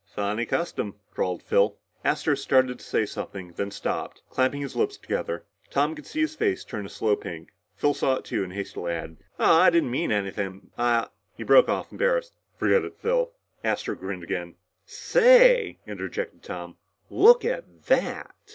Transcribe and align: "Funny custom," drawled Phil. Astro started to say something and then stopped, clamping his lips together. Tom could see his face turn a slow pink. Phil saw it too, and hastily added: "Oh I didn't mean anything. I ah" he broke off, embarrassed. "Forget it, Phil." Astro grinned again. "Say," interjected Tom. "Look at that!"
"Funny 0.15 0.47
custom," 0.47 0.95
drawled 1.13 1.43
Phil. 1.43 1.77
Astro 2.03 2.33
started 2.33 2.79
to 2.79 2.83
say 2.83 3.05
something 3.05 3.49
and 3.49 3.55
then 3.57 3.69
stopped, 3.69 4.23
clamping 4.31 4.61
his 4.63 4.75
lips 4.75 4.97
together. 4.97 5.45
Tom 5.69 5.93
could 5.93 6.07
see 6.07 6.21
his 6.21 6.33
face 6.33 6.63
turn 6.65 6.87
a 6.87 6.89
slow 6.89 7.15
pink. 7.15 7.51
Phil 7.75 7.93
saw 7.93 8.15
it 8.15 8.25
too, 8.25 8.43
and 8.43 8.51
hastily 8.51 8.93
added: 8.93 9.17
"Oh 9.39 9.59
I 9.59 9.69
didn't 9.69 9.91
mean 9.91 10.11
anything. 10.11 10.71
I 10.75 10.95
ah" 11.03 11.11
he 11.37 11.43
broke 11.43 11.69
off, 11.69 11.91
embarrassed. 11.91 12.33
"Forget 12.57 12.83
it, 12.83 12.97
Phil." 12.97 13.31
Astro 13.63 13.93
grinned 13.93 14.23
again. 14.23 14.55
"Say," 14.87 15.77
interjected 15.85 16.41
Tom. 16.41 16.77
"Look 17.11 17.45
at 17.45 17.83
that!" 17.85 18.33